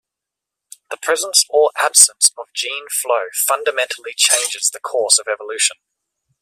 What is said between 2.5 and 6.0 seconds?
gene flow fundamentally changes the course of evolution.